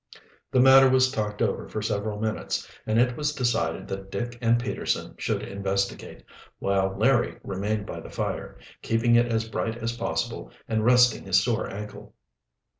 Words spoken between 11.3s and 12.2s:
sore ankle.